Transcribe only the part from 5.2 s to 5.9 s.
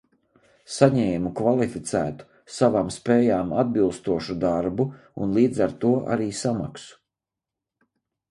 un līdz ar